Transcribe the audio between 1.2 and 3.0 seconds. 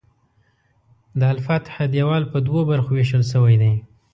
الفتح دیوال په دوو برخو